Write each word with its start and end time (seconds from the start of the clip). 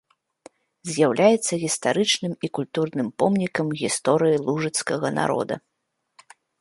З'яўляецца 0.91 1.53
гістарычным 1.63 2.33
і 2.47 2.49
культурным 2.59 3.07
помнікам 3.25 3.67
гісторыі 3.83 4.41
лужыцкага 4.47 5.07
народа. 5.19 5.55